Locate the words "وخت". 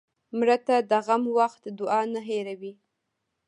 1.37-1.63